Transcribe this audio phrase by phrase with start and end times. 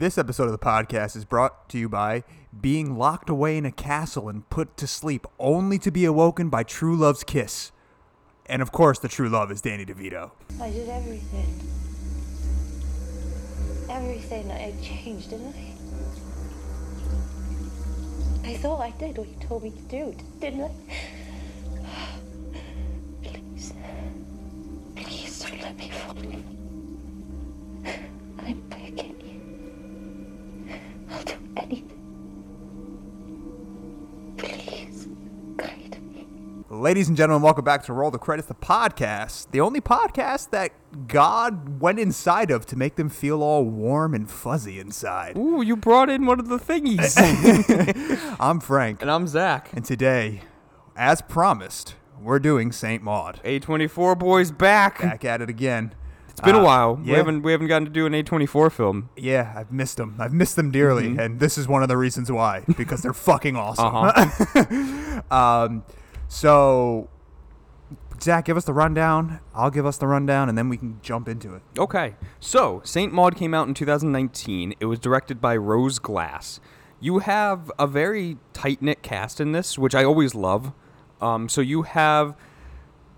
[0.00, 2.24] This episode of the podcast is brought to you by
[2.58, 6.62] being locked away in a castle and put to sleep only to be awoken by
[6.62, 7.70] true love's kiss.
[8.46, 10.30] And of course, the true love is Danny DeVito.
[10.58, 11.60] I did everything.
[13.90, 15.74] Everything I changed, didn't I?
[18.48, 20.70] I thought I did what you told me to do, didn't I?
[23.22, 23.74] Please.
[24.96, 26.16] Please don't let me fall.
[28.38, 29.19] I'm begging.
[31.10, 31.96] I'll do anything.
[34.36, 35.08] Please,
[35.56, 36.26] guide me.
[36.70, 39.50] Ladies and gentlemen, welcome back to Roll the Credits, the podcast.
[39.50, 40.72] The only podcast that
[41.08, 45.36] God went inside of to make them feel all warm and fuzzy inside.
[45.36, 47.16] Ooh, you brought in one of the thingies.
[48.40, 49.70] I'm Frank, and I'm Zach.
[49.72, 50.42] and today,
[50.96, 53.40] as promised, we're doing Saint Maud.
[53.44, 55.00] A24 boys back.
[55.00, 55.94] Back at it again.
[56.40, 56.98] It's been Uh, a while.
[57.02, 57.12] Yeah.
[57.12, 59.10] We haven't we haven't gotten to do an A24 film.
[59.16, 60.16] Yeah, I've missed them.
[60.18, 61.18] I've missed them dearly, Mm-hmm.
[61.20, 63.94] and this is one of the reasons why because they're fucking awesome.
[63.94, 65.20] Uh-huh.
[65.30, 65.84] um,
[66.28, 67.08] so,
[68.22, 69.40] Zach, give us the rundown.
[69.54, 71.62] I'll give us the rundown, and then we can jump into it.
[71.78, 72.16] Okay.
[72.38, 74.74] So, Saint Maud came out in 2019.
[74.78, 76.60] It was directed by Rose Glass.
[77.00, 80.72] You have a very tight-knit cast in this, which I always love.
[81.20, 82.34] Um, so you have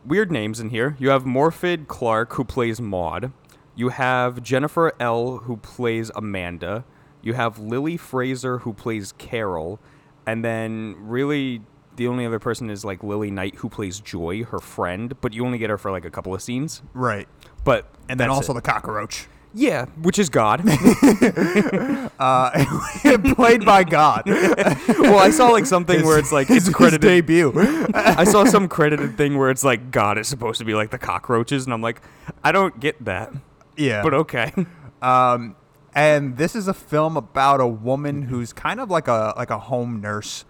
[0.05, 0.97] weird names in here.
[0.99, 3.33] You have Morfydd Clark, who plays Maud.
[3.75, 6.85] You have Jennifer L., who plays Amanda.
[7.23, 9.79] You have Lily Frazer, who plays Carol.
[10.27, 11.63] And then, really,
[11.97, 15.19] the only other person is like Lily Knight, who plays Joy, her friend.
[15.21, 16.83] But you only get her for like a couple of scenes.
[16.95, 17.29] Right,
[17.65, 18.57] But and then also it.
[18.57, 20.63] the cockroach, yeah, which is God.
[22.19, 22.65] uh,
[23.35, 24.23] played by God.
[24.27, 27.03] well, I saw like something where it's like it's his credited.
[27.03, 27.53] debut.
[27.95, 30.99] I saw some credited thing where it's like God is supposed to be like the
[30.99, 32.01] cockroaches, and I'm like,
[32.43, 33.33] I don't get that,
[33.77, 34.53] yeah, but okay.
[35.01, 35.57] Um,
[35.95, 39.59] and this is a film about a woman who's kind of like a like a
[39.59, 40.45] home nurse,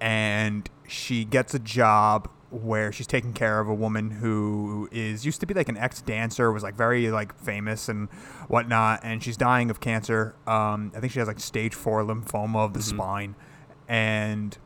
[0.00, 2.28] and she gets a job
[2.62, 6.00] where she's taking care of a woman who is used to be like an ex
[6.00, 8.08] dancer, was like very like famous and
[8.48, 10.34] whatnot, and she's dying of cancer.
[10.46, 13.34] Um, I think she has like stage four lymphoma of the spine,
[13.88, 14.56] and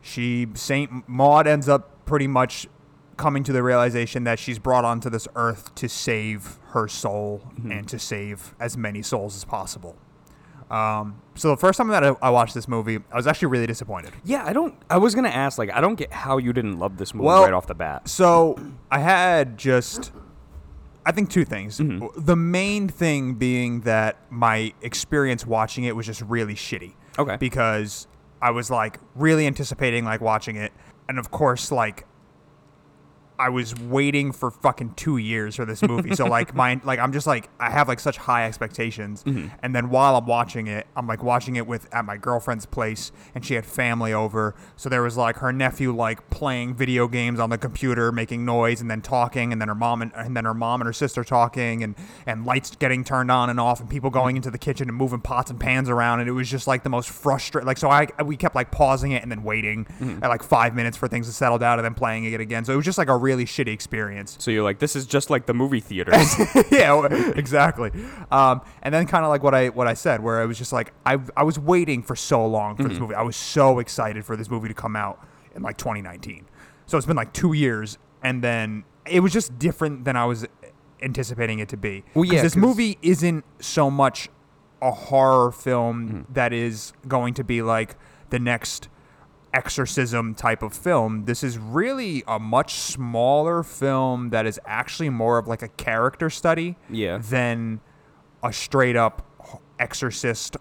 [0.00, 2.66] she Saint Maud ends up pretty much
[3.16, 7.88] coming to the realization that she's brought onto this earth to save her soul and
[7.88, 9.96] to save as many souls as possible.
[10.70, 13.66] Um, so the first time that I, I watched this movie, I was actually really
[13.66, 14.12] disappointed.
[14.24, 14.74] Yeah, I don't.
[14.90, 17.44] I was gonna ask, like, I don't get how you didn't love this movie Well-
[17.44, 18.08] right off the bat.
[18.08, 18.58] So
[18.90, 20.12] I had just,
[21.06, 21.78] I think two things.
[21.78, 26.94] The main thing being that my experience watching it was just really shitty.
[27.18, 27.36] Okay.
[27.36, 28.06] Because
[28.42, 30.72] I was like really anticipating like watching it,
[31.08, 32.04] and of course like.
[33.38, 37.12] I was waiting for fucking two years for this movie, so like my like I'm
[37.12, 39.48] just like I have like such high expectations, mm-hmm.
[39.62, 43.12] and then while I'm watching it, I'm like watching it with at my girlfriend's place,
[43.36, 47.38] and she had family over, so there was like her nephew like playing video games
[47.38, 50.44] on the computer, making noise, and then talking, and then her mom and, and then
[50.44, 51.94] her mom and her sister talking, and
[52.26, 54.38] and lights getting turned on and off, and people going mm-hmm.
[54.38, 56.90] into the kitchen and moving pots and pans around, and it was just like the
[56.90, 57.66] most frustrating.
[57.66, 60.24] Like so, I we kept like pausing it and then waiting mm-hmm.
[60.24, 62.64] at like five minutes for things to settle down, and then playing it again.
[62.64, 64.36] So it was just like a really shitty experience.
[64.40, 66.34] So you're like, this is just like the movie theaters.
[66.70, 67.06] yeah,
[67.36, 67.90] exactly.
[68.30, 70.72] Um, and then kind of like what I what I said, where I was just
[70.72, 73.14] like I I was waiting for so long for this movie.
[73.14, 75.22] I was so excited for this movie to come out
[75.54, 76.46] in like 2019.
[76.86, 80.46] So it's been like two years, and then it was just different than I was
[81.02, 82.04] anticipating it to be.
[82.14, 84.28] Well, yeah, this movie isn't so much
[84.80, 87.96] a horror film that is going to be like
[88.30, 88.88] the next
[89.54, 91.24] exorcism type of film.
[91.24, 96.30] This is really a much smaller film that is actually more of like a character
[96.30, 97.18] study Yeah.
[97.18, 97.80] than
[98.42, 99.24] a straight up
[99.78, 100.56] exorcist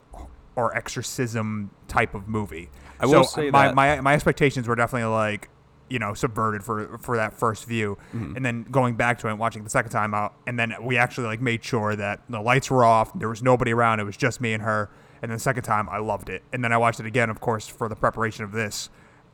[0.55, 2.69] or exorcism type of movie.
[2.99, 5.49] I will so say my, that- my my expectations were definitely like
[5.89, 8.35] you know subverted for for that first view Mm-hmm.
[8.35, 10.73] and then going back to it and watching it the second time out and then
[10.81, 14.03] we actually like made sure that the lights were off there was nobody around it
[14.03, 14.89] was just me and her
[15.21, 17.39] and then the second time I loved it and then I watched it again of
[17.39, 18.89] course for the preparation of this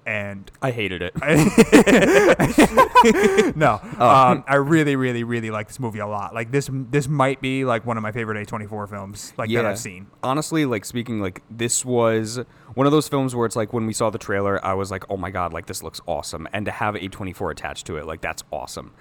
[0.06, 1.13] and I hated it.
[3.56, 4.09] no, Oh.
[4.09, 6.33] um, I really, really, really like this movie a lot.
[6.33, 9.80] Like this, this might be like one of my favorite A24 films like that I've
[9.80, 10.07] seen.
[10.21, 12.39] Honestly, like speaking, like this was
[12.74, 15.03] one of those films where it's like when we saw the trailer, I was like,
[15.09, 18.21] oh my god, like this looks awesome, and to have A24 attached to it, like
[18.21, 18.94] that's awesome.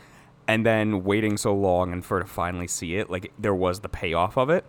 [0.49, 3.89] And then waiting so long and for to finally see it, like there was the
[3.89, 4.65] payoff of it.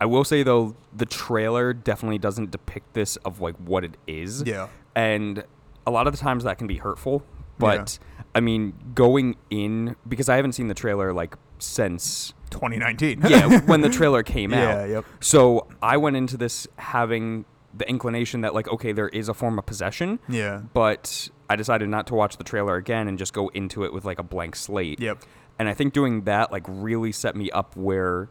[0.00, 4.42] I will say though, the trailer definitely doesn't depict this of like what it is.
[4.46, 4.68] Yeah.
[4.94, 5.44] And
[5.86, 7.22] a lot of the times that can be hurtful.
[7.58, 7.98] But
[8.34, 13.22] I mean, going in because I haven't seen the trailer like since 2019.
[13.28, 14.68] yeah, when the trailer came Yeah, out.
[14.68, 15.04] Yeah, yep.
[15.20, 19.58] So I went into this having the inclination that like okay, there is a form
[19.58, 20.18] of possession.
[20.28, 20.60] Yeah.
[20.74, 24.04] But I decided not to watch the trailer again and just go into it with
[24.04, 25.00] like a blank slate.
[25.00, 25.22] Yep.
[25.58, 28.28] And I think doing that like really set me up where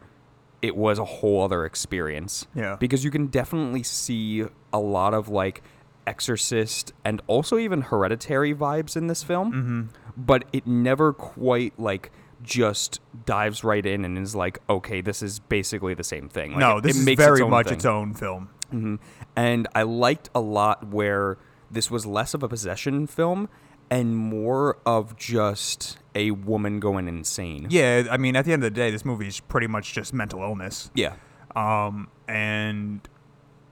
[0.66, 2.48] it was a whole other experience.
[2.56, 2.76] Yeah.
[2.80, 5.62] Because you can definitely see a lot of like
[6.08, 9.52] Exorcist and also even Hereditary vibes in this film.
[9.54, 9.82] Mm-hmm.
[10.18, 12.12] But it never quite like
[12.44, 16.52] just dives right in and is like, okay, this is basically the same thing.
[16.52, 17.76] Like, no, it- this it is makes very own much thing.
[17.76, 18.50] its own film.
[18.72, 18.96] hmm
[19.36, 21.38] And I liked a lot where
[21.72, 23.50] this was less of a possession film
[23.90, 27.68] and more of just a woman going insane.
[27.70, 30.14] Yeah, I mean, at the end of the day, this movie is pretty much just
[30.14, 30.90] mental illness.
[30.96, 31.14] Yeah.
[31.56, 33.02] um, and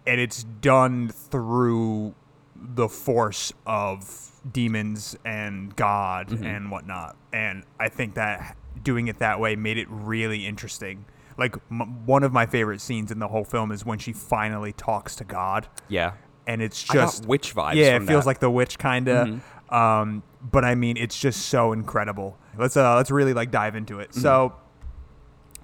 [0.05, 2.13] and it's done through
[2.55, 7.15] the force of demons and God and whatnot.
[7.31, 11.05] And I think that doing it that way made it really interesting.
[11.37, 14.73] Like m- one of my favorite scenes in the whole film is when she finally
[14.73, 16.13] talks to God, Yeah.
[16.45, 18.27] and it's just witch vibes Yeah, it feels that.
[18.27, 19.41] like the witch kind of.
[19.69, 22.37] Um, but I mean, it's just so incredible.
[22.57, 24.13] Let's uh, let's really like dive into it.
[24.13, 24.53] So,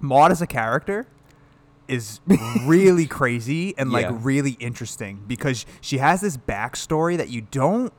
[0.00, 1.06] Maud as a character
[1.88, 2.20] is
[2.64, 4.16] really crazy and like Yeah.
[4.20, 7.92] really interesting because she has this backstory that you don't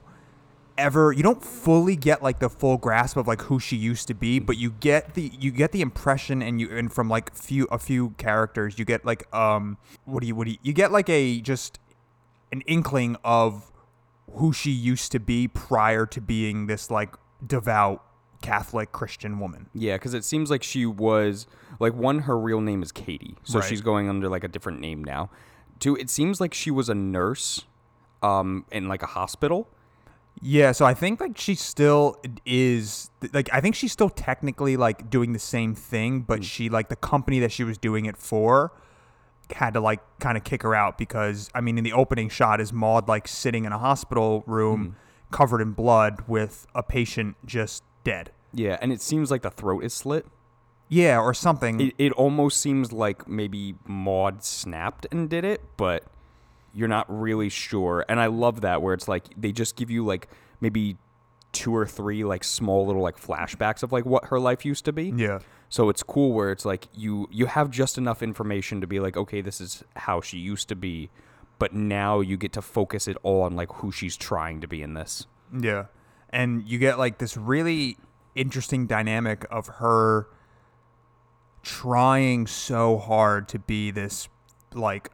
[0.77, 4.13] ever you don't fully get like the full grasp of like who she used to
[4.13, 7.65] be but you get the you get the impression and you and from like few
[7.65, 10.91] a few characters you get like um what do you what do you you get
[10.91, 11.77] like a just
[12.53, 13.70] an inkling of
[14.35, 18.03] who she used to be prior to being this like devout
[18.41, 19.69] Catholic Christian woman.
[19.73, 21.47] Yeah, because it seems like she was
[21.79, 22.19] like one.
[22.19, 23.67] Her real name is Katie, so Right.
[23.67, 25.29] she's going under like a different name now.
[25.79, 27.65] Two, it seems like she was a nurse,
[28.23, 29.67] um, in like a hospital.
[30.41, 35.09] Yeah, so I think like she still is like I think she's still technically like
[35.09, 38.71] doing the same thing, but she like the company that she was doing it for
[39.53, 42.61] had to like kind of kick her out because I mean in the opening shot
[42.61, 45.35] is Maud like sitting in a hospital room mm-hmm.
[45.35, 48.31] covered in blood with a patient just dead.
[48.53, 50.25] Yeah, and it seems like the throat is slit.
[50.89, 51.79] Yeah, or something.
[51.79, 56.03] It, it almost seems like maybe Maud snapped and did it, but
[56.73, 58.05] you're not really sure.
[58.09, 60.27] And I love that where it's like they just give you like
[60.59, 60.97] maybe
[61.51, 64.93] two or three like small little like flashbacks of like what her life used to
[64.93, 65.13] be.
[65.15, 65.39] yeah.
[65.69, 69.15] So it's cool where it's like you you have just enough information to be like,
[69.15, 71.09] okay, this is how she used to be,
[71.59, 74.81] but now you get to focus it all on like who she's trying to be
[74.81, 75.27] in this.
[75.57, 75.85] Yeah.
[76.29, 77.97] And you get like this really
[78.35, 80.27] interesting dynamic of her
[81.63, 84.27] trying so hard to be this
[84.73, 85.09] like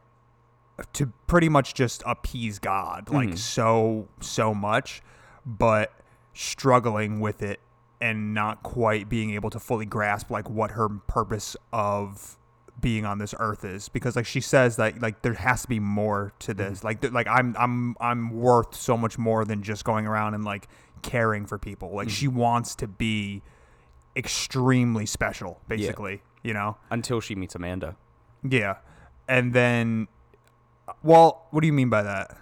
[0.92, 3.36] to pretty much just appease God, like mm-hmm.
[3.36, 5.02] so so much,
[5.44, 5.92] but
[6.38, 7.58] struggling with it
[8.00, 12.36] and not quite being able to fully grasp like what her purpose of
[12.80, 13.88] being on this earth is.
[13.88, 16.70] Because like she says that like there has to be more to mm-hmm.
[16.70, 16.84] this.
[16.84, 20.44] Like th- like I'm I'm I'm worth so much more than just going around and
[20.44, 20.68] like
[21.02, 21.92] caring for people.
[21.92, 22.14] Like mm-hmm.
[22.14, 23.42] she wants to be
[24.16, 26.76] extremely special basically you know?
[26.90, 27.96] Until she meets Amanda.
[28.48, 28.76] yeah.
[29.26, 30.06] And then
[30.86, 32.36] uh, well what do you mean by that?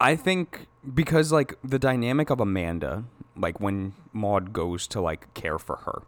[0.00, 3.04] I think because like the dynamic of Amanda,
[3.36, 6.02] like when Maud goes to like care for her,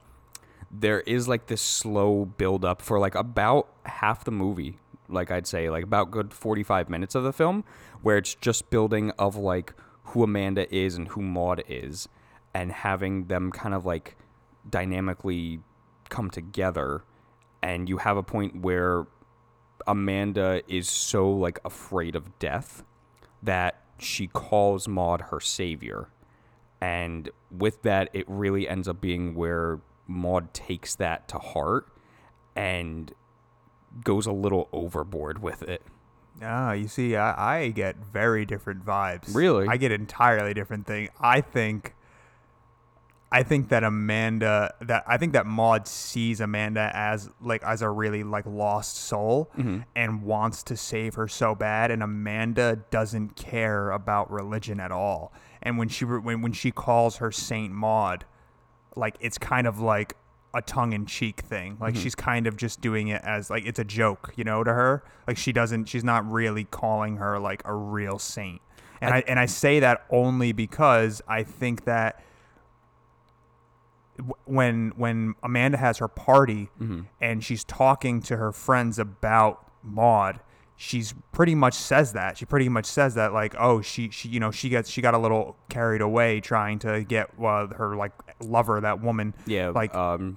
[0.70, 4.78] there is like this slow build up for like about half the movie.
[5.08, 7.64] Like I'd say, like about good forty five minutes of the film,
[8.00, 9.74] where it's just building of like
[10.04, 12.08] who Amanda is and who Maud is,
[12.54, 14.16] and having them kind of like
[14.68, 15.60] dynamically
[16.08, 17.04] come together,
[17.62, 19.06] and you have a point where
[19.86, 22.82] Amanda is so like afraid of death
[23.42, 26.08] that she calls Maud her savior.
[26.82, 31.86] And with that, it really ends up being where Maud takes that to heart
[32.56, 33.12] and
[34.02, 35.82] goes a little overboard with it.
[36.42, 39.32] Ah, you see, I, I get very different vibes.
[39.32, 39.68] Really?
[39.68, 41.08] I get entirely different thing.
[41.20, 41.94] I think,
[43.32, 47.88] I think that Amanda, that I think that Maud sees Amanda as like as a
[47.88, 49.80] really like lost soul mm-hmm.
[49.96, 55.32] and wants to save her so bad, and Amanda doesn't care about religion at all.
[55.62, 58.26] And when she when when she calls her Saint Maud,
[58.96, 60.14] like it's kind of like
[60.54, 61.78] a tongue-in-cheek thing.
[61.80, 62.02] Like mm-hmm.
[62.02, 65.04] she's kind of just doing it as like it's a joke you know to her.
[65.26, 68.60] Like she doesn't she's not really calling her like a real saint.
[69.00, 72.22] And I, and I say that only because I think that
[74.44, 76.68] when when Amanda has her party
[77.20, 80.40] and she's talking to her friends about Maud,
[80.76, 82.36] she's pretty much says that.
[82.38, 85.14] She pretty much says that like, oh, she she you know she gets she got
[85.14, 89.94] a little carried away trying to get uh, her like lover, that woman, Yeah, like
[89.94, 90.36] um,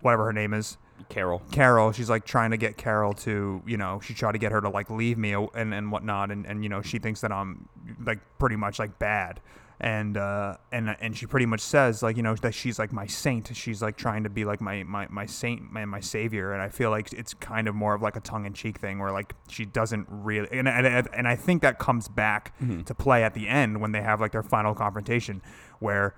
[0.00, 0.76] whatever her name is.
[1.10, 1.42] Carol.
[1.50, 4.60] Carol, she's like trying to get Carol to, you know, she tried to get her
[4.60, 6.30] to like leave me and, and whatnot.
[6.30, 7.68] And, and, you know, she thinks that I'm
[8.00, 9.40] like pretty much like bad.
[9.80, 12.92] And, uh, and, uh, and she pretty much says like, you know, that she's like
[12.92, 13.50] my saint.
[13.54, 16.52] She's like trying to be like my, my, my saint, my, my savior.
[16.52, 18.98] And I feel like it's kind of more of like a tongue in cheek thing
[18.98, 22.82] where like she doesn't really, and, and, and I think that comes back mm-hmm.
[22.82, 25.42] to play at the end when they have like their final confrontation
[25.80, 26.14] where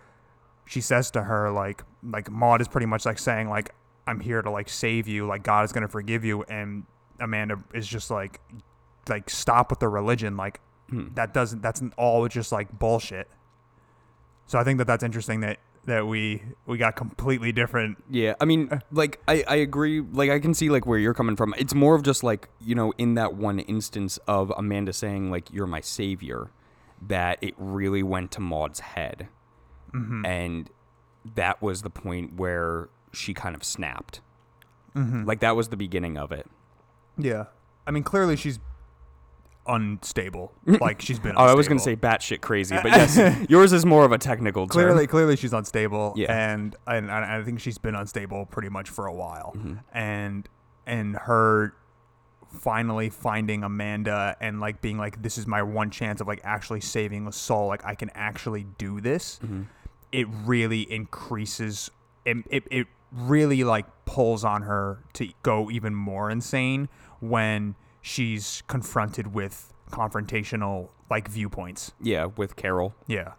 [0.67, 3.71] she says to her like like Maud is pretty much like saying like
[4.07, 6.85] I'm here to like save you like God is gonna forgive you and
[7.21, 8.41] Amanda is just like
[9.09, 10.61] like stop with the religion like
[10.91, 11.07] hmm.
[11.15, 13.29] that doesn't that's all just like bullshit.
[14.47, 18.03] So I think that that's interesting that that we we got completely different.
[18.11, 18.81] Yeah, I mean, uh.
[18.93, 20.01] like I, I agree.
[20.01, 21.55] Like I can see like where you're coming from.
[21.57, 25.53] It's more of just like you know, in that one instance of Amanda saying like
[25.53, 26.51] "You're my savior,"
[27.07, 29.29] that it really went to Maud's head,
[29.95, 30.27] mm-hmm.
[30.27, 30.71] and
[31.35, 34.21] that was the point where she kind of snapped.
[34.95, 35.25] Mm-hmm.
[35.25, 36.47] Like that was the beginning of it.
[37.19, 37.47] Yeah,
[37.87, 38.59] I mean clearly she's
[39.69, 40.53] unstable.
[40.81, 41.35] Like she's been.
[41.37, 43.19] Oh, I was gonna say batshit crazy, but yes,
[43.49, 44.73] yours is more of a technical term.
[44.73, 46.33] clearly clearly she's unstable Yeah.
[46.53, 49.75] and, and and i think she's been unstable pretty much for a while Mm-hmm.
[49.97, 50.49] and
[50.87, 51.75] and her
[52.49, 56.81] finally finding amanda and like being like this is my one chance of like actually
[56.81, 59.63] saving a soul like i can actually do this Mm-hmm.
[60.13, 61.91] it really increases
[62.25, 66.89] it, it, it really like pulls on her to go even more insane
[67.21, 67.75] when
[68.07, 72.95] she's confronted with confrontational like viewpoints Yeah, with Carol.
[73.09, 73.33] yeah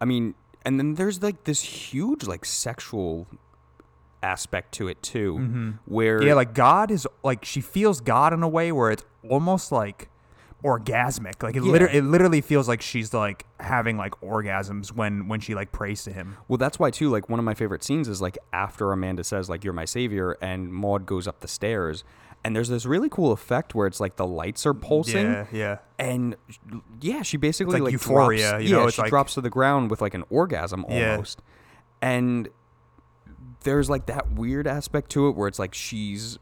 [0.00, 3.26] I mean, and then there's like this huge like sexual
[4.22, 5.70] aspect to it too, mm-hmm.
[5.86, 9.70] where Yeah, like God is like she feels God in a way where it's almost
[9.72, 10.08] like
[10.64, 11.42] orgasmic.
[11.42, 11.72] Like it, Yeah.
[11.72, 16.04] liter- it literally feels like she's like having like orgasms when when she like prays
[16.04, 16.36] to him.
[16.48, 17.08] Well, that's why too.
[17.10, 20.36] Like one of my favorite scenes is like after Amanda says like "You're my savior"
[20.42, 22.04] and Maud goes up the stairs,
[22.46, 25.78] and there's this really cool effect where it's like the lights are pulsing, Yeah, yeah.
[25.98, 26.36] and
[27.00, 29.50] yeah, she basically like like, euphoria, drops, you know, yeah, she like- drops to the
[29.50, 31.10] ground with like an orgasm Yeah.
[31.12, 31.42] almost,
[32.00, 32.48] and
[33.64, 36.38] there's like that weird aspect to it where it's like she's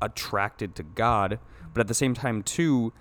[0.00, 1.40] attracted to God,
[1.74, 2.92] but at the same time too.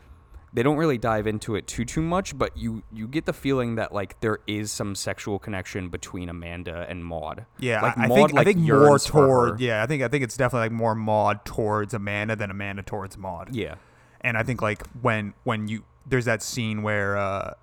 [0.58, 3.76] They don't really dive into it too too much, but you you get the feeling
[3.76, 7.46] that like there is some sexual connection between Amanda and Maud.
[7.60, 10.24] Yeah, like I, Maud, think like, I think more toward yeah, I think I think
[10.24, 13.54] it's definitely like more Maud towards Amanda than Amanda towards Maud.
[13.54, 13.76] Yeah.
[14.22, 17.54] and I think like when when you there's that scene where uh,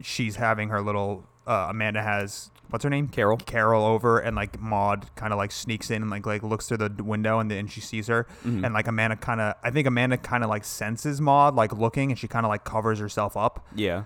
[0.00, 3.36] she's having her little uh, Amanda has what's her name Carol.
[3.38, 6.76] Carol over and like Maud kind of like sneaks in and like like looks through
[6.78, 8.64] the window and then she sees her Mm-hmm.
[8.64, 12.10] and like Amanda kind of I think Amanda kind of like senses Maud like looking
[12.10, 14.04] and she kind of like covers herself up Yeah.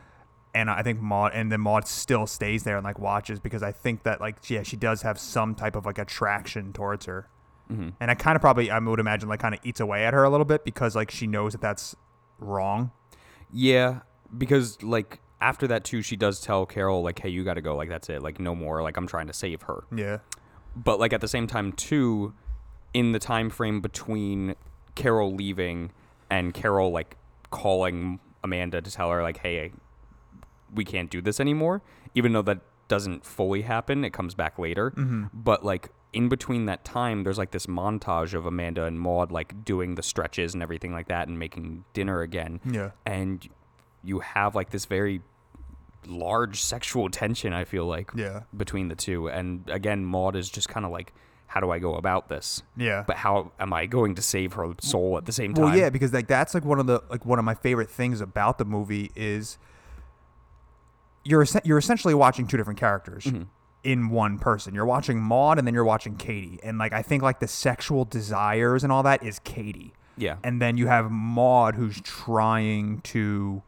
[0.54, 3.72] and I think Maud and then Maud still stays there and like watches because I
[3.72, 7.28] think that like yeah she does have some type of like attraction towards her
[7.70, 7.90] Mm-hmm.
[8.00, 10.24] and I kind of probably I would imagine like kind of eats away at her
[10.24, 11.94] a little bit because like she knows that that's
[12.38, 12.90] wrong
[13.52, 14.00] Yeah,
[14.36, 17.76] because like after that too, she does tell Carol like, "Hey, you got to go.
[17.76, 18.22] Like that's it.
[18.22, 18.82] Like no more.
[18.82, 20.18] Like I'm trying to save her." yeah
[20.74, 22.32] But like at the same time too,
[22.94, 24.54] in the time frame between
[24.94, 25.90] Carol leaving
[26.30, 27.16] and Carol like
[27.50, 29.72] calling Amanda to tell her like, "Hey,
[30.72, 31.82] we can't do this anymore,"
[32.14, 34.92] even though that doesn't fully happen, it comes back later.
[34.92, 35.24] Mm-hmm.
[35.32, 39.64] But like in between that time, there's like this montage of Amanda and Maud like
[39.64, 43.48] doing the stretches and everything like that and making dinner again yeah and
[44.04, 45.22] you have like this very
[46.06, 48.42] large sexual tension i feel like Yeah.
[48.56, 49.28] between the two.
[49.28, 51.12] And again maud is just kind of like
[51.46, 52.62] how do i go about this?
[52.76, 53.04] Yeah.
[53.06, 55.90] But how am i going to save her soul at the same time Well, yeah,
[55.90, 58.64] because like that's like one of the like one of my favorite things about the
[58.64, 59.58] movie is
[61.24, 63.42] you're you're essentially watching two different characters Mm-hmm.
[63.84, 64.74] in one person.
[64.74, 68.04] You're watching Maud and then you're watching Katie, and like I think like the sexual
[68.04, 70.36] desires and all that is Katie, yeah.
[70.44, 73.62] And then you have Maud who's trying to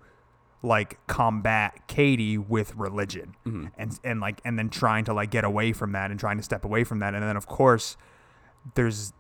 [0.65, 3.67] like combat Katie with religion, Mm-hmm.
[3.79, 6.43] and and like and then trying to like get away from that and trying to
[6.43, 7.97] step away from that, and then of course
[8.75, 9.13] there's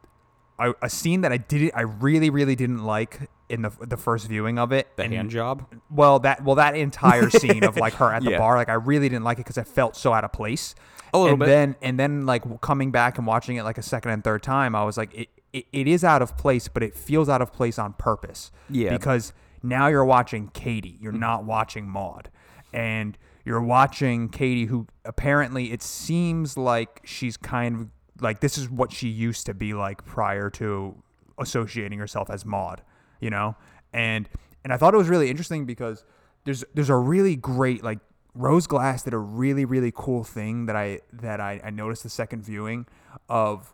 [0.59, 4.27] a, a scene that I didn't, I really, really didn't like in the the first
[4.29, 4.89] viewing of it.
[4.97, 8.31] the and, hand job Well, that well that entire scene of like her at the
[8.33, 8.39] Yeah.
[8.39, 10.75] bar, like I really didn't like it because it felt so out of place.
[11.13, 11.47] A little and bit.
[11.47, 14.75] then and then like coming back and watching it like a second and third time,
[14.75, 17.53] I was like, it, it, it is out of place, but it feels out of
[17.53, 18.51] place on purpose.
[18.71, 18.91] Yeah.
[18.91, 19.33] Because
[19.64, 22.30] now you're watching Katie, you're not watching Maud,
[22.73, 27.88] and you're watching Katie, who apparently it seems like she's kind of
[28.23, 31.02] like this is what she used to be like prior to
[31.38, 32.83] associating herself as Maud,
[33.21, 33.56] you know?
[33.92, 34.28] And
[34.62, 36.04] and I thought it was really interesting because
[36.44, 37.99] there's there's a really great like
[38.35, 42.09] Rose Glass did a really really cool thing that I that I, I noticed the
[42.11, 42.87] second viewing
[43.28, 43.73] of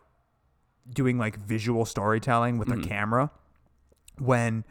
[0.89, 2.81] doing like visual storytelling with Mm-hmm.
[2.81, 3.31] the camera
[4.17, 4.63] when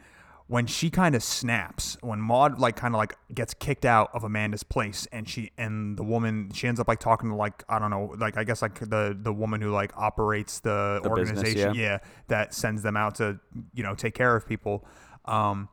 [0.51, 4.25] when she kind of snaps when maud like kind of like gets kicked out of
[4.25, 7.79] amanda's place and she and the woman she ends up like talking to like i
[7.79, 11.37] don't know like i guess like the the woman who like operates the, The business,
[11.37, 11.81] organization yeah.
[11.81, 13.39] yeah that sends them out to
[13.73, 14.85] you know take care of people
[15.23, 15.69] um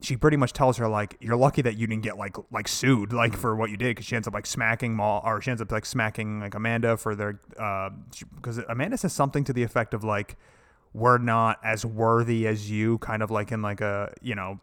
[0.00, 3.12] she pretty much tells her like you're lucky that you didn't get like like sued
[3.12, 5.62] like for what you did because she ends up like smacking Maud or she ends
[5.62, 7.90] up like smacking like Amanda for their uh
[8.34, 10.36] because Amanda says something to the effect of like
[10.94, 14.60] we're not as worthy as you kind of like in like a you know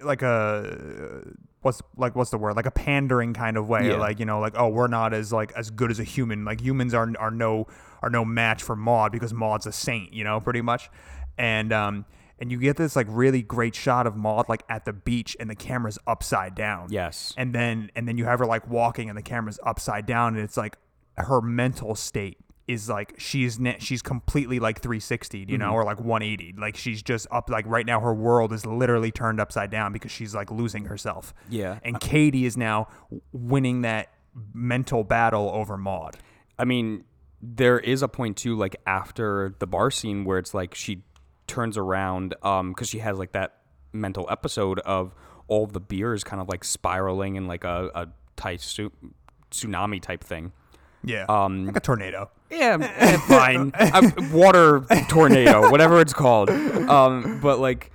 [0.00, 1.22] like a
[1.60, 2.56] what's like what's the word?
[2.56, 3.88] Like a pandering kind of way.
[3.88, 3.96] Yeah.
[3.96, 6.44] like you know like oh we're not as like as good as a human.
[6.44, 7.66] Like humans are are no
[8.02, 10.90] are no match for Maud because Maud's a saint you know pretty much.
[11.36, 12.04] And um
[12.40, 15.50] and you get this like really great shot of Maud like at the beach and
[15.50, 16.88] the camera's upside down.
[16.90, 17.34] Yes.
[17.36, 20.42] and then and then you have her like walking and the camera's upside down and
[20.42, 20.76] it's like
[21.16, 26.54] her mental state is like she's she's completely like 360 you know or like 180
[26.58, 30.12] like she's just up like right now her world is literally turned upside down because
[30.12, 31.34] she's like losing herself.
[31.48, 31.78] Yeah.
[31.82, 32.88] and Katie is now
[33.32, 34.10] winning that
[34.52, 36.18] mental battle over Maud.
[36.58, 37.04] I mean,
[37.40, 41.02] there is a point too, like after the bar scene where it's like she
[41.46, 43.56] turns around, um, because she has like that
[43.92, 45.14] mental episode of
[45.46, 50.52] all of the beers kind of like spiraling in like a a tsunami type thing.
[51.02, 51.24] yeah.
[51.28, 53.72] Um, like a tornado Yeah, eh, fine.
[53.74, 56.50] Uh, water tornado, whatever it's called.
[56.50, 57.90] Um, but like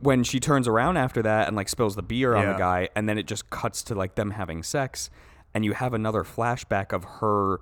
[0.00, 2.58] when she turns around after that and like spills the beer on the Yeah.
[2.58, 5.10] guy, and then it just cuts to like them having sex,
[5.54, 7.60] and you have another flashback of her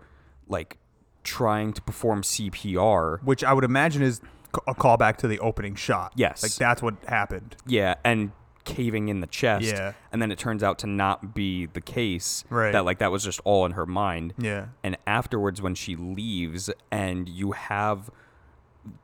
[0.49, 0.77] like
[1.25, 3.23] trying to perform CPR.
[3.25, 4.17] which I would imagine is
[4.55, 6.43] c- a callback to the opening shot Yes.
[6.43, 8.33] like that's what happened Yeah, and
[8.75, 9.65] caving in the chest.
[9.67, 9.93] Yeah.
[10.13, 12.45] And then it turns out to not be the case.
[12.51, 12.73] Right.
[12.73, 14.35] That like that was just all in her mind.
[14.39, 18.11] yeah and afterwards when she leaves and you have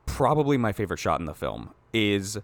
[0.07, 2.39] probably my favorite shot in the film is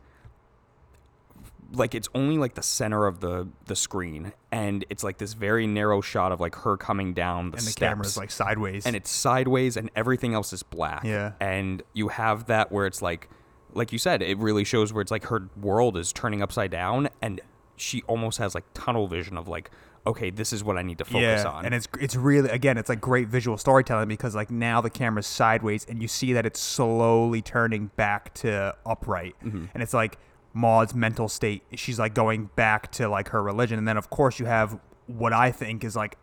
[1.72, 5.66] like it's only like the center of the the screen and it's like this very
[5.68, 8.96] narrow shot of like her coming down the and the steps camera's like sideways and
[8.96, 11.32] it's sideways and everything else is black Yeah.
[11.40, 13.28] and you have that where it's like
[13.74, 17.08] like you said it really shows where it's like her world is turning upside down
[17.22, 17.40] and
[17.76, 19.70] she almost has like tunnel vision of like
[20.06, 22.88] okay this is what i need to focus on And it's it's really again, it's
[22.88, 26.58] like great visual storytelling because like now the camera's sideways and you see that it's
[26.58, 29.36] slowly turning back to upright.
[29.44, 29.66] Mm-hmm.
[29.72, 30.18] And it's like
[30.52, 33.78] Maud's mental state, she's like going back to like her religion.
[33.78, 36.16] And then of course you have what I think is like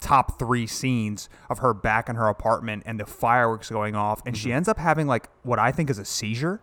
[0.00, 4.36] top three scenes of her back in her apartment and the fireworks going off and
[4.36, 6.60] she ends up having like what I think is a seizure.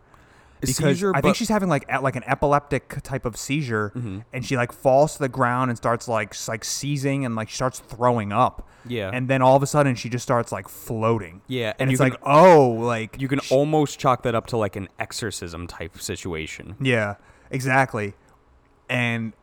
[0.64, 4.20] A Because seizure, I think she's having like like an epileptic type of seizure, Mm-hmm.
[4.32, 7.80] and she like falls to the ground and starts like like seizing and like starts
[7.80, 8.68] throwing up.
[8.88, 9.10] Yeah.
[9.12, 11.42] and then all of a sudden she just starts like floating.
[11.48, 14.58] Yeah, and, and it's you like oh, like You can almost chalk that up to
[14.58, 16.76] like an exorcism type situation.
[16.80, 17.16] yeah,
[17.52, 18.14] exactly,
[18.90, 19.34] and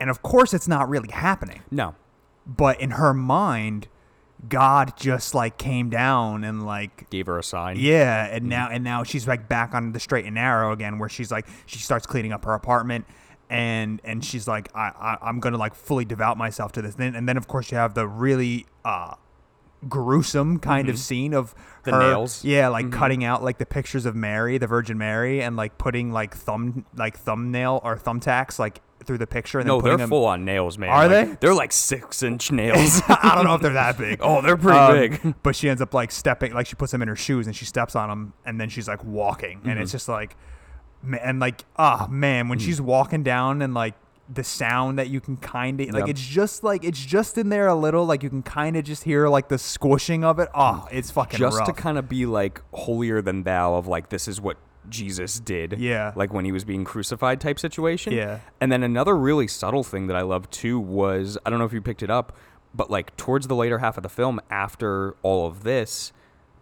[0.00, 1.94] and of course it's not really happening, No.
[2.46, 3.88] But in her mind,
[4.48, 7.76] God just like came down and like Gave her a sign.
[7.78, 8.48] Yeah, and mm-hmm.
[8.48, 11.46] now and now she's like back on the straight and narrow again, where she's like
[11.66, 13.06] she starts cleaning up her apartment,
[13.48, 16.96] and and she's like I, I I'm gonna like fully devout myself to this.
[16.96, 19.14] Then and then of course you have the really uh
[19.88, 21.00] gruesome kind of mm-hmm.
[21.00, 22.44] scene of The her, nails.
[22.44, 22.98] Yeah, like mm-hmm.
[22.98, 26.84] cutting out like the pictures of Mary, the Virgin Mary, and like putting like thumb
[26.96, 29.58] like thumbnail or thumbtacks like through the picture.
[29.58, 30.90] And No, then putting they're them, full on nails, man.
[30.90, 31.36] Are Like, they?
[31.40, 33.02] They're like six inch nails.
[33.08, 34.18] I don't know if they're that big.
[34.22, 35.34] oh, they're pretty Um, big.
[35.42, 37.64] But she ends up like stepping, like she puts them in her shoes and she
[37.64, 39.82] steps on them, and then she's like walking, and Mm-hmm.
[39.82, 40.36] it's just like,
[41.20, 42.50] and like, ah, man, Mm.
[42.50, 43.94] when she's walking down and like
[44.32, 46.08] the sound that you can kind of like, Yep.
[46.08, 49.02] it's just like it's just in there a little, like you can kind of just
[49.04, 50.48] hear like the squishing of it.
[50.54, 51.66] Oh, it's fucking Just rough.
[51.66, 54.56] to kind of be like holier than thou of like this is what
[54.88, 55.78] Jesus did.
[55.78, 56.12] Yeah.
[56.16, 58.12] Like when he was being crucified type situation.
[58.12, 58.40] Yeah.
[58.60, 61.72] And then another really subtle thing that I love too was I don't know if
[61.72, 62.36] you picked it up,
[62.74, 66.12] but like towards the later half of the film, after all of this,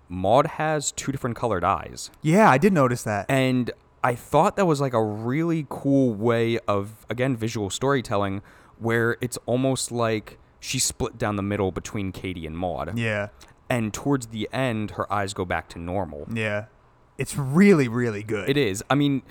[0.08, 2.10] Maud has two different colored eyes.
[2.22, 3.26] yeah, I did notice that.
[3.28, 3.70] And
[4.02, 8.42] I thought that was like a really cool way of, again, visual storytelling
[8.78, 12.98] where it's almost like she's split down the middle between Katie and Maud.
[12.98, 13.28] yeah,
[13.68, 16.26] And towards the end, her eyes go back to normal.
[16.32, 16.64] yeah,
[17.20, 18.48] it's really really good.
[18.48, 18.82] It is.
[18.90, 19.22] I mean,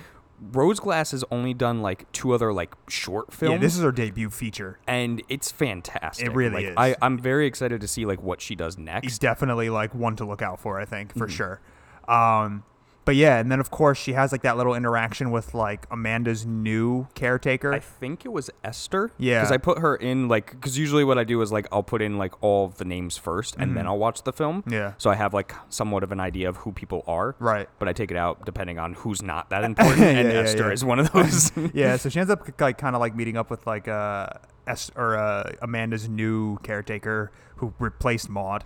[0.54, 3.52] Rose Glass has only done like two other like short films.
[3.54, 4.80] Yeah, this is her debut feature.
[4.88, 6.28] and it's fantastic.
[6.28, 6.74] It really like, is.
[6.78, 9.04] I, I'm very excited to see like what she does next.
[9.06, 10.80] he's definitely like one to look out for.
[10.80, 11.20] I think Mm-hmm.
[11.20, 11.62] for sure.
[12.08, 12.64] Um,
[13.10, 16.46] but yeah, and then of course she has like that little interaction with like Amanda's
[16.46, 17.74] new caretaker.
[17.74, 19.10] I think it was Esther.
[19.18, 19.40] Yeah.
[19.40, 22.04] Because I put her in like because usually what I do is like I'll put
[22.04, 24.62] in like all of the names first and then I'll watch the film.
[24.62, 24.74] Mm-hmm.
[24.74, 24.94] Yeah.
[25.00, 27.36] So I have like somewhat of an idea of who people are.
[27.40, 27.68] Right.
[27.80, 30.68] But I take it out depending on who's not that important, Yeah, and yeah, Esther
[30.68, 30.74] yeah.
[30.74, 31.52] is one of those.
[31.74, 34.28] yeah, so she ends up like kind of like meeting up with like uh
[34.68, 38.66] Es- or uh, Amanda's new caretaker who replaced Maud.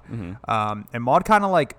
[0.49, 1.77] Um, and Maud kind of like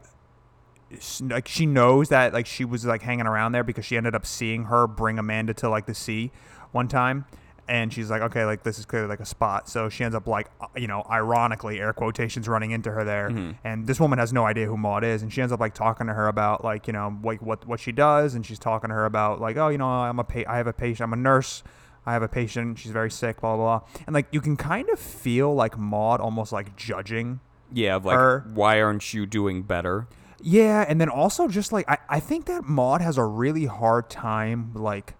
[1.22, 4.26] like she knows that like she was like hanging around there because she ended up
[4.26, 6.30] seeing her bring Amanda to like the sea
[6.72, 7.24] one time.
[7.66, 9.70] And she's like, okay, like this is clearly like a spot.
[9.70, 13.28] So she ends up like, uh, you know, ironically, air quotations running into her there.
[13.64, 16.06] And this woman has no idea who Maud is, and she ends up like talking
[16.08, 18.94] to her about like, you know, like what what she does, and she's talking to
[18.94, 21.16] her about like, oh, you know, I'm a pa- I have a patient, I'm a
[21.16, 21.62] nurse,
[22.04, 23.88] I have a patient, she's very sick, blah blah blah.
[24.06, 27.40] And like you can kind of feel like Maud almost like judging
[27.72, 27.96] yeah.
[27.96, 30.06] of, Like, Her- why aren't you doing better?
[30.46, 34.10] Yeah, and then also just like I, I think that Maud has a really hard
[34.10, 35.14] time like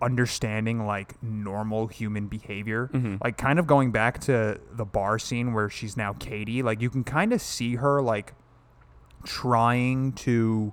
[0.00, 2.88] understanding like normal human behavior.
[2.94, 3.16] Mm-hmm.
[3.22, 6.88] Like kind of going back to the bar scene where she's now Katie, like you
[6.88, 8.32] can kind of see her like
[9.22, 10.72] trying to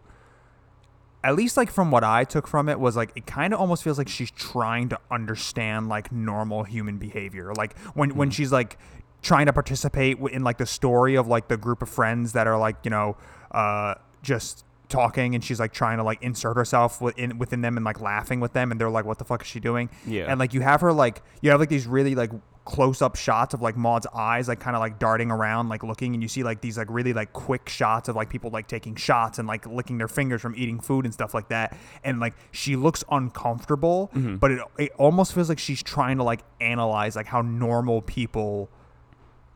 [1.21, 3.83] at least like from what I took from it was like it kind of almost
[3.83, 7.53] feels like she's trying to understand like normal human behavior.
[7.53, 8.35] Like when when mm-hmm.
[8.35, 8.77] she's like
[9.21, 12.57] trying to participate in like the story of like the group of friends that are
[12.57, 13.17] like you know
[13.51, 17.85] uh just talking and she's like trying to like insert herself within within them and
[17.85, 20.25] like laughing with them and they're like what the fuck is she doing Yeah.
[20.27, 22.31] and like you have her like you have like these really like
[22.65, 26.13] close up shots of like Maud's eyes like kind of like darting around like looking
[26.15, 28.95] and you see like these like really like quick shots of like people like taking
[28.95, 32.33] shots and like licking their fingers from eating food and stuff like that and like
[32.51, 34.09] she looks uncomfortable
[34.39, 38.69] but it it almost feels like she's trying to like analyze like how normal people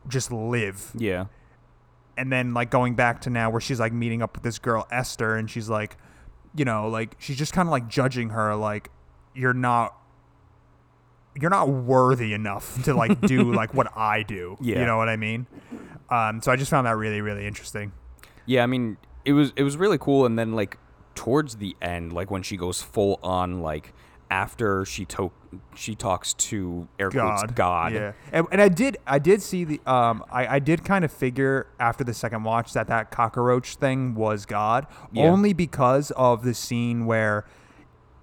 [0.08, 1.26] just live Yeah.
[2.16, 4.86] And then like going back to now where she's like meeting up with this girl
[4.90, 5.96] Esther and she's like
[6.54, 8.90] you know like she's just kind of like judging her like
[9.34, 9.96] you're not
[11.40, 14.56] you're not worthy enough to like do like what I do.
[14.60, 14.80] Yeah.
[14.80, 15.46] you know what I mean?
[16.10, 17.92] Um so I just found that really really interesting.
[18.46, 20.78] Yeah, I mean, it was it was really cool, and then like
[21.14, 23.93] towards the end, like when she goes full on, like
[24.30, 25.30] after she to-
[25.76, 27.92] she talks to air quotes God God.
[27.92, 31.12] yeah and, and I did I did see the um I, I did kind of
[31.12, 35.24] figure after the second watch that that cockroach thing was God Yeah.
[35.24, 37.44] only because of the scene where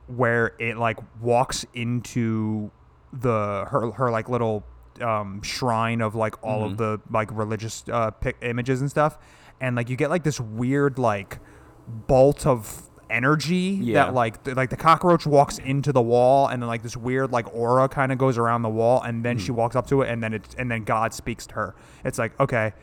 [0.08, 2.72] where it like walks into
[3.14, 4.66] the her her like little
[5.00, 6.72] um shrine of like all Mm-hmm.
[6.74, 9.18] of the like religious uh pic- images and stuff
[9.62, 11.40] and like you get like this weird like
[11.88, 14.06] bolt of energy Yeah.
[14.06, 17.32] that like th- like the cockroach walks into the wall and then like this weird
[17.32, 19.44] like aura kind of goes around the wall and then Hmm.
[19.44, 21.76] she walks up to it and then it and then God speaks to her.
[22.06, 22.74] It's like okay,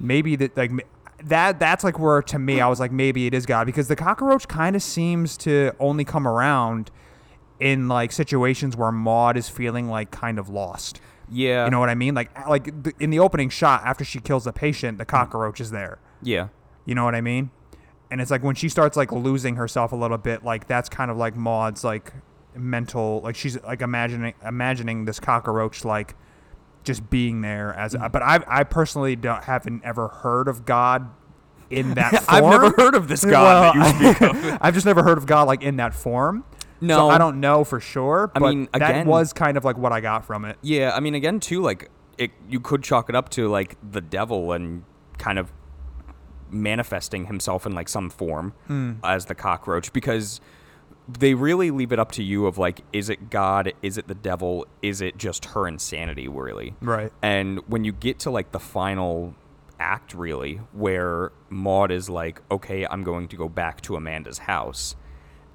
[0.00, 0.70] maybe that like
[1.24, 3.96] that that's like where to me I was like maybe it is God because the
[3.96, 6.90] cockroach kind of seems to only come around
[7.58, 11.00] in like situations where Maud is feeling like kind of lost.
[11.30, 11.64] Yeah.
[11.64, 12.14] You know what I mean?
[12.14, 15.70] Like like th- in the opening shot after she kills the patient, the cockroach is
[15.70, 15.98] there.
[16.22, 16.48] Yeah.
[16.84, 17.50] You know what I mean?
[18.10, 21.10] And it's like when she starts like losing herself a little bit, like that's kind
[21.10, 22.12] of like Maud's like
[22.54, 26.14] mental, like she's like imagining imagining this cockroach like
[26.84, 27.94] just being there as.
[27.94, 28.12] Mm.
[28.12, 31.10] But I I personally don't haven't ever heard of God
[31.68, 32.24] in that form.
[32.28, 34.58] I've never heard of this God that you speak of.
[34.62, 36.44] I've just never heard of God like in that form.
[36.80, 36.96] No.
[36.96, 38.30] so I don't know for sure.
[38.34, 40.58] I But mean, that again- was kind of like what I got from it.
[40.60, 44.02] Yeah, I mean, again, too, like it, you could chalk it up to like the
[44.02, 44.84] devil and
[45.18, 45.50] kind of
[46.50, 48.92] manifesting himself in like some form Hmm.
[49.04, 50.40] as the cockroach because
[51.08, 53.72] they really leave it up to you of like, is it God?
[53.82, 54.66] Is it the devil?
[54.82, 56.74] Is it just her insanity, really?
[56.80, 57.12] Right.
[57.22, 59.34] And when you get to like the final
[59.78, 64.96] act, really, where Maud is like, okay, I'm going to go back to Amanda's house,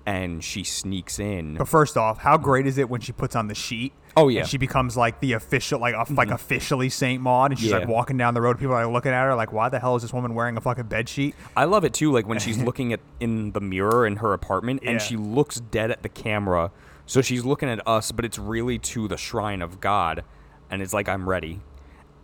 [0.06, 1.58] and she sneaks in.
[1.58, 3.94] But first off, how great is it when she puts on the sheet?
[4.18, 4.42] Oh, yeah.
[4.42, 8.18] And she becomes like the official, like like officially Saint Maud, and she's like walking
[8.18, 8.60] down the road.
[8.60, 10.62] People are like looking at her, like, why the hell is this woman wearing a
[10.62, 11.34] fucking bed sheet?
[11.56, 14.82] I love it too, like when she's looking at in the mirror in her apartment
[14.84, 14.92] Yeah.
[14.92, 16.72] and she looks dead at the camera.
[17.06, 20.24] So she's looking at us, but it's really to the shrine of God,
[20.70, 21.62] and it's like I'm ready.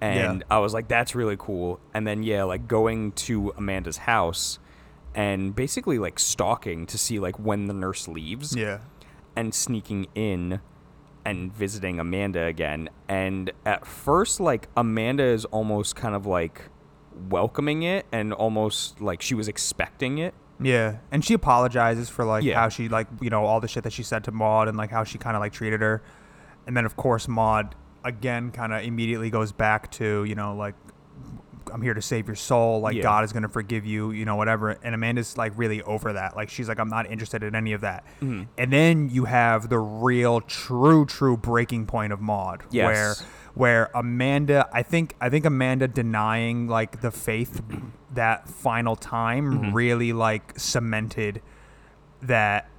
[0.01, 0.55] And Yeah.
[0.55, 1.79] I was like, that's really cool.
[1.93, 4.59] And then yeah, like going to Amanda's house
[5.15, 8.79] and basically like stalking to see like when the nurse leaves Yeah,
[9.35, 10.59] and sneaking in
[11.25, 12.87] and visiting Amanda again.
[13.09, 16.69] And at first, like, Amanda is almost kind of like
[17.29, 20.33] welcoming it and almost like she was expecting it.
[20.61, 22.55] yeah, and she apologizes for like Yeah.
[22.59, 24.89] how she like you know all the shit that she said to Maud and like
[24.91, 26.01] how she kind of like treated her,
[26.65, 30.75] and then of course Maud again kind of immediately goes back to you know like
[31.73, 32.80] I'm here to save your soul.
[32.82, 33.03] Like Yeah.
[33.03, 34.71] God is gonna forgive you, you know, whatever.
[34.84, 36.36] And Amanda's like really over that.
[36.36, 38.03] Like she's like, I'm not interested in any of that.
[38.21, 38.43] Mm-hmm.
[38.58, 42.86] And then you have the real, true, true breaking point of Maud, Yes.
[42.86, 43.15] where
[43.53, 47.62] where Amanda, I think, I think Amanda denying like the faith
[48.13, 49.73] that final time Mm-hmm.
[49.73, 51.41] really like cemented
[52.21, 52.69] that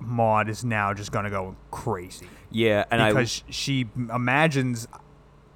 [0.00, 4.86] Maud is now just gonna go crazy Yeah, and because she imagines.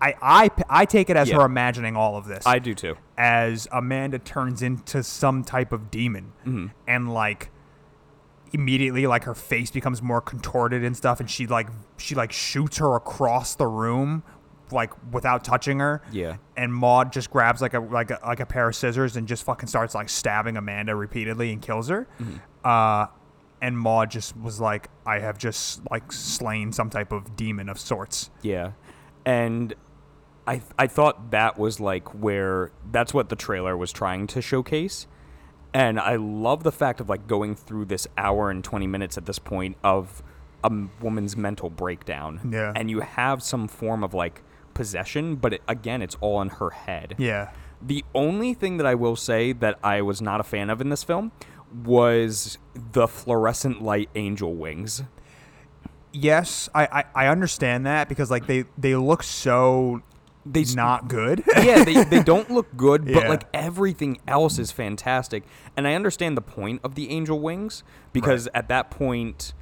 [0.02, 1.36] I, I, I take it as Yeah.
[1.36, 2.96] her imagining all of this I do too.
[3.16, 6.66] as Amanda turns into some type of demon Mm-hmm.
[6.88, 7.50] and like
[8.52, 12.76] immediately like her face becomes more contorted and stuff and she like she like shoots
[12.78, 14.22] her across the room
[14.70, 16.36] like without touching her Yeah.
[16.56, 19.44] and Maud just grabs like a like a like a pair of scissors and just
[19.44, 22.36] fucking starts like stabbing Amanda repeatedly and kills her Mm-hmm.
[22.64, 23.06] uh
[23.62, 27.78] and Maud just was like I have just like slain some type of demon of
[27.78, 28.72] sorts Yeah,
[29.24, 29.72] and
[30.46, 35.06] I I thought that was like where that's what the trailer was trying to showcase,
[35.72, 39.26] and I love the fact of like going through this hour and twenty minutes at
[39.26, 40.22] this point of
[40.64, 42.50] a m- woman's mental breakdown.
[42.52, 42.72] Yeah.
[42.76, 44.42] and you have some form of like
[44.74, 47.14] possession, but it, again, it's all in her head.
[47.18, 47.50] yeah
[47.80, 50.88] The only thing that I will say that I was not a fan of in
[50.88, 51.30] this film
[51.84, 55.02] was the fluorescent light angel wings.
[56.12, 60.02] yes I, I I understand that because like they they look so
[60.44, 63.28] They not good yeah, they, they don't look good, but Yeah.
[63.28, 65.44] like everything else is fantastic.
[65.76, 69.54] And I understand the point of the angel wings because at that point,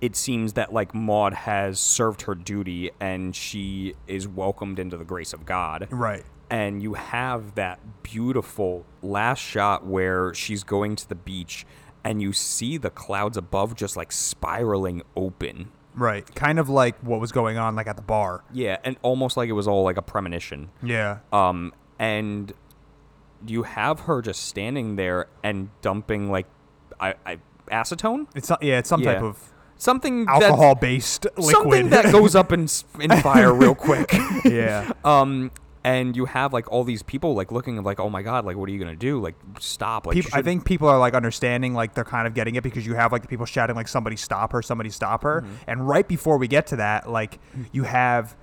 [0.00, 5.04] it seems that like Maud has served her duty and she is welcomed into the
[5.06, 5.88] grace of God.
[5.90, 11.64] right And you have that beautiful last shot where she's going to the beach
[12.04, 15.72] and you see the clouds above just like spiraling open.
[15.96, 16.32] Right.
[16.34, 18.44] Kind of like what was going on like at the bar.
[18.52, 20.70] Yeah, and almost like it was all like a premonition.
[20.82, 21.18] Yeah.
[21.32, 22.52] Um, and
[23.46, 26.46] you have her just standing there and dumping like
[27.00, 27.38] I, I
[27.70, 31.50] acetone, It's not yeah, it's some type of something alcohol based liquid.
[31.54, 32.66] something that goes up in
[33.00, 34.10] in fire real quick.
[34.44, 34.90] yeah.
[35.04, 35.50] Um,
[35.86, 38.68] and you have like all these people like looking like, oh my god, like what
[38.68, 39.20] are you gonna do?
[39.20, 40.06] Like stop.
[40.06, 42.84] Like People, I think people are like understanding, like they're kind of getting it because
[42.84, 45.54] you have like the people shouting like somebody stop her, somebody stop her, Mm-hmm.
[45.68, 47.38] and right before we get to that, like
[47.72, 48.36] you have,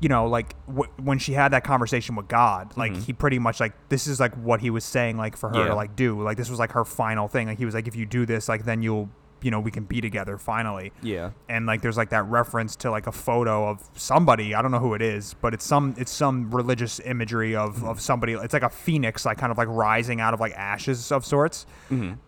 [0.00, 3.58] you know, like w- when she had that conversation with God, like he pretty much
[3.60, 5.62] like this is like what he was saying, like for her Mm-hmm.
[5.64, 5.68] Yeah.
[5.70, 7.96] to like do, like this was like her final thing, like he was like if
[7.96, 9.08] you do this, like then you'll,
[9.44, 10.90] you know, we can be together finally.
[11.02, 11.30] yeah.
[11.48, 14.78] and like there's like that reference to like a photo of somebody i don't know
[14.78, 18.62] who it is but it's some it's some religious imagery of of somebody it's like
[18.62, 21.66] a phoenix like kind of like rising out of like ashes of sorts.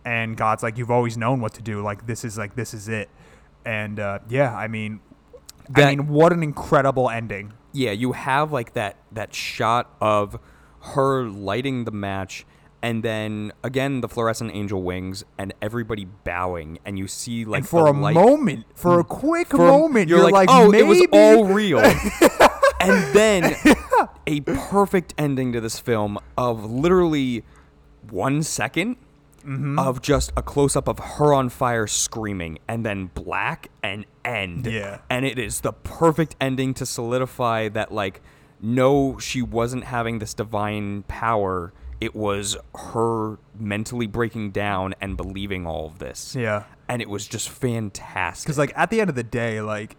[0.05, 2.87] And god's like you've always known what to do like this is like this is
[2.87, 3.09] it.
[3.65, 4.99] And uh yeah i mean
[5.75, 7.53] i mean what an incredible ending.
[7.73, 10.39] Yeah, you have like that that shot of
[10.93, 12.45] her lighting the match
[12.81, 17.67] and then again the fluorescent angel wings and everybody bowing and you see like and
[17.69, 20.87] for a light- moment for a quick for a- moment you're, like, oh maybe it
[20.87, 23.55] was all real and then
[24.27, 27.43] a perfect ending to this film of literally
[28.09, 28.97] one second
[29.45, 29.79] Mm-hmm.
[29.79, 34.99] of just a close-up of her on fire screaming and then black and end Yeah.
[35.09, 38.19] and it is the perfect ending to solidify that like
[38.61, 45.65] no she wasn't having this divine power it was her mentally breaking down and believing
[45.65, 46.35] all of this.
[46.35, 46.63] Yeah.
[46.87, 48.45] And it was just fantastic.
[48.45, 49.95] Because like at the end of the day like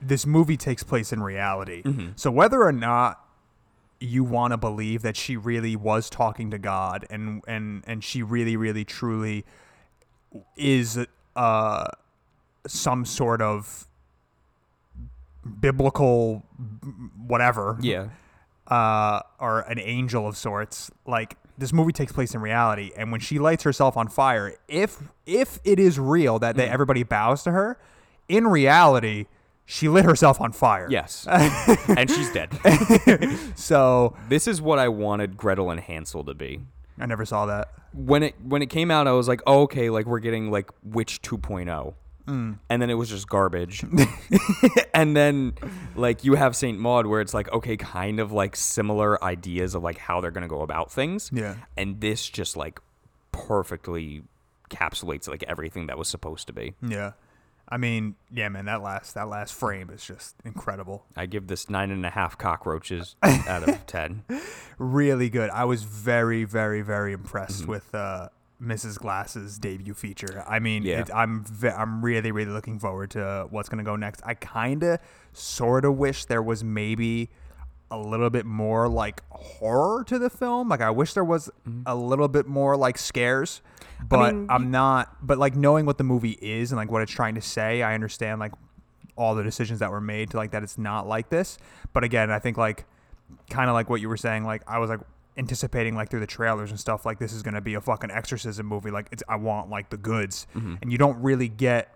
[0.00, 1.82] this movie takes place in reality.
[1.82, 2.08] Mm-hmm.
[2.16, 3.20] so whether or not
[4.00, 8.22] you want to believe that she really was talking to god and and and she
[8.22, 9.44] really really truly
[10.56, 10.98] is
[11.36, 11.86] uh
[12.66, 13.86] some sort of
[15.60, 16.44] biblical
[17.26, 18.08] whatever yeah
[18.68, 20.90] uh, or an angel of sorts.
[21.06, 24.98] Like this movie takes place in reality, and when she lights herself on fire, if
[25.26, 26.58] if it is real that Mm.
[26.58, 27.78] they, everybody bows to her,
[28.28, 29.26] in reality,
[29.66, 30.86] she lit herself on fire.
[30.90, 31.26] Yes.
[31.30, 32.50] and she's dead.
[33.54, 36.60] So This is what I wanted Gretel and Hansel to be.
[36.98, 37.72] I never saw that.
[37.92, 40.70] When it when it came out, I was like, oh, okay, like we're getting like
[40.82, 41.94] Witch 2.0.
[42.26, 42.58] Mm.
[42.70, 43.84] And then it was just garbage.
[44.94, 45.54] and then
[45.94, 49.82] like you have Saint Maud where it's like, okay, kind of like similar ideas of
[49.82, 51.30] like how they're gonna go about things.
[51.32, 51.56] Yeah.
[51.76, 52.80] And this just like
[53.32, 54.22] perfectly
[54.70, 56.74] encapsulates like everything that was supposed to be.
[56.82, 57.12] Yeah.
[57.68, 61.06] I mean, yeah, man, that last that last frame is just incredible.
[61.16, 64.22] I give this nine and a half cockroaches out of ten.
[64.78, 65.48] Really good.
[65.50, 67.70] I was very, very, very impressed Mm-hmm.
[67.70, 68.28] with uh,
[68.64, 68.98] Mrs.
[68.98, 70.44] Glass's debut feature.
[70.48, 71.00] I mean, Yeah.
[71.00, 74.22] it, I'm ve- I'm really, really looking forward to what's gonna go next.
[74.24, 74.98] I kind of,
[75.32, 77.30] sort of wish there was maybe
[77.90, 80.68] a little bit more like horror to the film.
[80.68, 81.82] Like I wish there was mm-hmm.
[81.86, 83.62] a little bit more like scares,
[84.08, 85.16] but mean, I'm not.
[85.24, 87.94] But like knowing what the movie is and like what it's trying to say, I
[87.94, 88.52] understand like
[89.16, 91.58] all the decisions that were made to like that it's not like this.
[91.92, 92.86] But again, I think like
[93.50, 94.44] kind of like what you were saying.
[94.44, 95.00] Like I was like
[95.36, 98.66] anticipating like through the trailers and stuff like this is gonna be a fucking exorcism
[98.66, 98.90] movie.
[98.90, 101.90] Like it's I want like the goods, and you don't really get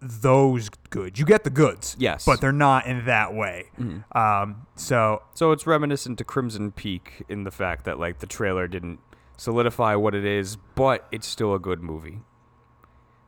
[0.00, 1.18] those goods.
[1.18, 2.24] You get the goods, Yes.
[2.24, 3.70] but they're not in that way.
[4.12, 8.68] Um, so So it's reminiscent to Crimson Peak in the fact that like the trailer
[8.68, 9.00] didn't
[9.36, 12.20] solidify what it is, but it's still a good movie.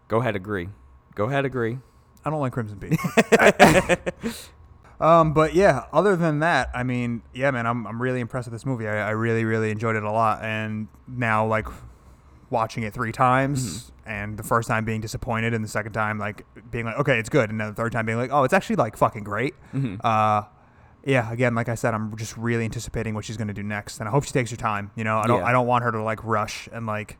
[0.06, 0.68] Go ahead, agree.
[1.16, 1.78] Go ahead, agree.
[2.24, 2.98] I don't like Crimson Peak.
[5.00, 8.52] um, but yeah, other than that, I mean, yeah, man, I'm I'm really impressed with
[8.52, 8.86] this movie.
[8.86, 11.66] I, I really really enjoyed it a lot, and now like
[12.50, 16.44] watching it three times, and the first time being disappointed, and the second time like
[16.70, 18.76] being like, okay, it's good, and then the third time being like, oh, it's actually
[18.76, 19.54] like fucking great.
[20.04, 20.42] Uh,
[21.04, 24.08] yeah, again, like I said, I'm just really anticipating what she's gonna do next, and
[24.08, 24.90] I hope she takes her time.
[24.96, 25.46] You know, I don't Yeah.
[25.46, 27.16] I don't want her to like rush and like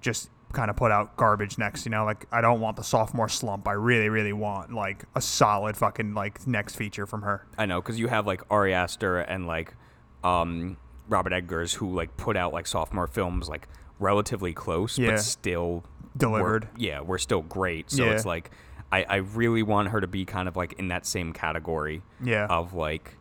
[0.00, 1.84] just kind of put out garbage next.
[1.84, 3.68] You know, like I don't want the sophomore slump.
[3.68, 7.46] I really, really want like a solid fucking like next feature from her.
[7.58, 9.74] I know because you have like Ari Aster and like
[10.22, 10.76] um,
[11.08, 15.10] Robert Eggers who like put out like sophomore films like relatively close, Yeah.
[15.12, 15.84] but still
[16.16, 16.64] Delivered.
[16.64, 17.90] Were, yeah, we're still great.
[17.90, 18.12] So Yeah.
[18.12, 18.50] it's like
[18.92, 22.02] I, I really want her to be kind of like in that same category.
[22.22, 22.46] Yeah.
[22.48, 23.16] Of like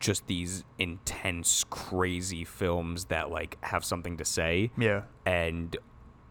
[0.00, 5.74] just these intense, crazy films that like have something to say Yeah, and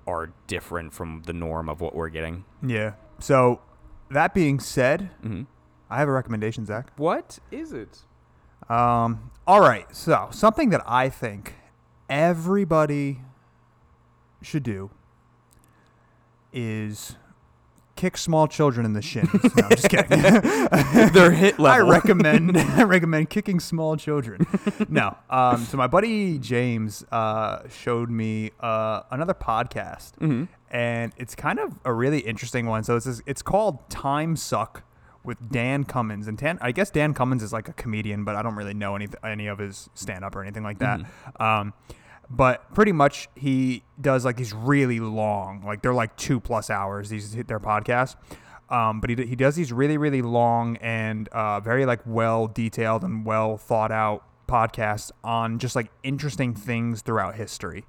[0.08, 2.46] are different from the norm of what we're getting.
[2.66, 2.94] yeah.
[3.20, 3.62] So
[4.10, 5.44] that being said, Mm-hmm.
[5.89, 6.92] I have a recommendation, Zach.
[6.98, 8.00] What is it?
[8.70, 9.86] Um, all right.
[9.96, 11.56] So something that I think
[12.10, 13.22] everybody
[14.42, 14.89] should do
[16.52, 17.16] is
[18.04, 19.30] kick small children in the shins.
[19.56, 20.22] No, I'm just kidding.
[21.13, 24.46] They're hit I recommend I recommend kicking small children.
[24.89, 25.16] no.
[25.30, 30.50] Um, so my buddy James uh, showed me uh, another podcast, Mhm.
[30.70, 32.84] and it's kind of a really interesting one.
[32.84, 34.84] So it's this, it's called Time Suck
[35.24, 38.42] with Dan Cummins, and Dan, I guess Dan Cummins is like a comedian, but I
[38.42, 41.00] don't really know any any of his stand up or anything like that.
[41.39, 41.74] Um,
[42.36, 47.10] but pretty much he does like these really long, like they're like two plus hours.
[47.10, 48.15] These hit their podcasts.
[48.69, 53.04] Um, but he, he does these really really long and uh, very like well detailed
[53.04, 57.86] and well thought out podcasts on just like interesting things throughout history.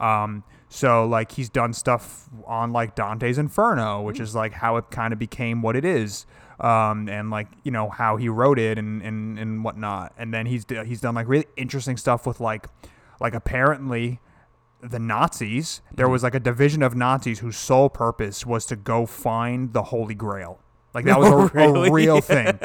[0.00, 4.90] Um, so like he's done stuff on like Dante's Inferno, which is like how it
[4.90, 6.26] kind of became what it is.
[6.58, 10.12] Um, and like you know how he wrote it and, and, and whatnot.
[10.18, 12.66] And then he's he's done like really interesting stuff with like
[13.20, 14.20] like apparently
[14.82, 19.06] the Nazis, there was like a division of Nazis whose sole purpose was to go
[19.06, 20.60] find the Holy Grail.
[20.94, 21.88] Like that was a, Really?
[21.88, 22.58] a real thing.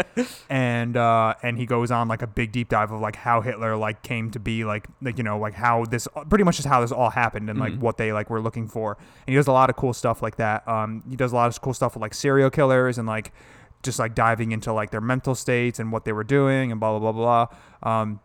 [0.49, 3.75] And uh, and he goes on like a big deep dive of like how Hitler
[3.75, 6.79] like came to be like like you know like how this pretty much just how
[6.79, 8.97] this all happened and like what they like were looking for.
[9.27, 10.65] And he does a lot of cool stuff like that.
[10.67, 13.33] Um, he does a lot of cool stuff with like serial killers and like
[13.83, 16.97] just like diving into like their mental states and what they were doing and blah
[16.97, 17.47] blah blah
[17.83, 17.91] blah.
[18.01, 18.19] Um,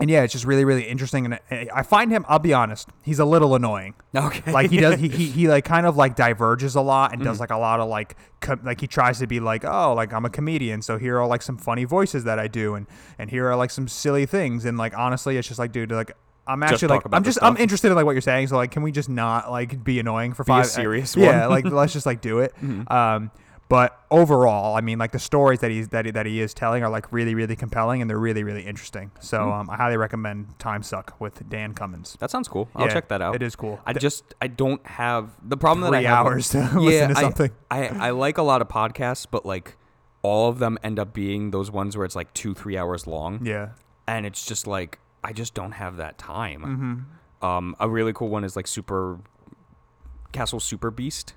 [0.00, 1.24] and yeah, it's just really, really interesting.
[1.24, 3.94] And I- I find him, I'll be honest, he's a little annoying.
[4.14, 4.50] Okay.
[4.52, 7.30] Like he does, he, he, he like kind of like diverges a lot and Mm-hmm.
[7.30, 8.16] does like a lot of like,
[8.64, 10.82] like he tries to be like, oh, like I'm a comedian.
[10.82, 12.74] So here are like some funny voices that I do.
[12.74, 12.86] And,
[13.18, 14.64] and here are like some silly things.
[14.64, 16.12] And like, honestly, it's just like, dude, like,
[16.46, 18.48] I'm actually like, I'm just, I'm interested in like what you're saying.
[18.48, 20.66] So like, can we just not like be annoying for Be a five?
[20.66, 21.42] serious Yeah.
[21.46, 21.50] one.
[21.50, 22.52] like let's just like do it.
[22.62, 22.92] Mm-hmm.
[22.92, 23.30] Um,
[23.74, 26.82] but overall, I mean, like the stories that he's that he, that he is telling
[26.84, 29.10] are like really, really compelling, and they're really, really interesting.
[29.20, 29.52] So Mm-hmm.
[29.52, 32.16] um, I highly recommend Time Suck with Dan Cummins.
[32.20, 32.68] that sounds cool.
[32.76, 33.34] I'll Yeah, check that out.
[33.34, 33.80] It is cool.
[33.86, 37.08] I just I don't have the problem Three that I have hours to yeah, listen
[37.10, 37.50] to I- something.
[37.70, 39.76] I, I like a lot of podcasts, but like
[40.22, 43.44] all of them end up being those ones where it's like two three hours long,
[43.44, 43.70] yeah,
[44.06, 46.60] and it's just like I just don't have that time.
[46.62, 47.44] Mm-hmm.
[47.46, 49.18] Um, a really cool one is like Super
[50.32, 51.34] Castle Super Beast,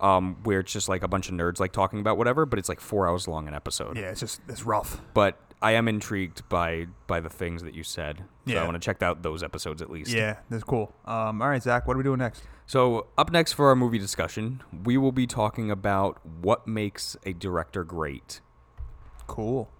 [0.00, 2.68] um, where it's just like a bunch of nerds like talking about whatever, but it's
[2.68, 3.96] like four hours long an episode.
[3.96, 4.10] yeah.
[4.10, 5.00] It's just it's rough.
[5.14, 8.62] But I am intrigued by by the things that you said, so Yeah.
[8.62, 10.10] I want to check out those episodes at least.
[10.12, 10.94] Yeah, that's cool.
[11.04, 12.42] Um, all right, Zach, what are we doing next?
[12.66, 17.32] So, up next for our movie discussion, we will be talking about what makes a
[17.32, 18.40] director great.
[19.26, 19.70] Cool.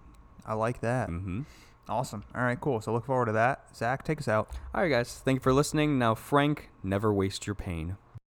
[0.45, 1.09] I like that.
[1.09, 1.41] Mm-hmm.
[1.87, 2.23] Awesome.
[2.35, 2.81] All right, cool.
[2.81, 3.65] So look forward to that.
[3.75, 4.49] Zach, take us out.
[4.73, 5.21] All right, guys.
[5.23, 5.97] Thank you for listening.
[5.99, 7.97] Now, Frank, never waste your pain.